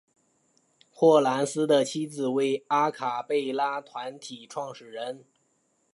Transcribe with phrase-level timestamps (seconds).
[0.89, 5.25] 霍蓝斯的妻子为阿卡贝拉团体创始人。